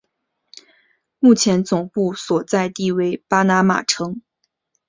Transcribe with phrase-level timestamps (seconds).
[1.19, 4.19] 目前总部所在地为巴拿马城。